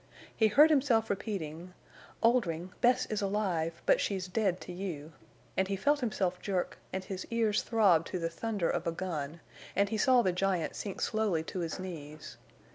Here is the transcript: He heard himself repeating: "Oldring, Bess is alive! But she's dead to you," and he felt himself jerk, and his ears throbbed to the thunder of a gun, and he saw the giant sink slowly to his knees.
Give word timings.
He 0.35 0.47
heard 0.47 0.71
himself 0.71 1.11
repeating: 1.11 1.75
"Oldring, 2.23 2.71
Bess 2.81 3.05
is 3.05 3.21
alive! 3.21 3.83
But 3.85 4.01
she's 4.01 4.27
dead 4.27 4.59
to 4.61 4.71
you," 4.73 5.11
and 5.55 5.67
he 5.67 5.75
felt 5.75 5.99
himself 5.99 6.41
jerk, 6.41 6.79
and 6.91 7.03
his 7.03 7.27
ears 7.29 7.61
throbbed 7.61 8.07
to 8.07 8.17
the 8.17 8.27
thunder 8.27 8.67
of 8.67 8.87
a 8.87 8.91
gun, 8.91 9.41
and 9.75 9.89
he 9.89 9.99
saw 9.99 10.23
the 10.23 10.33
giant 10.33 10.75
sink 10.75 11.01
slowly 11.01 11.43
to 11.43 11.59
his 11.59 11.77
knees. 11.77 12.37